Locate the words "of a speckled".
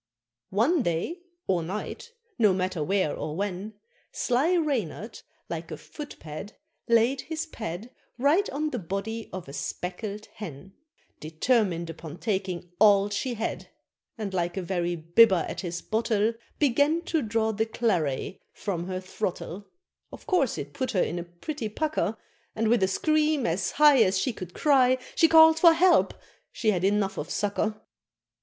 9.31-10.25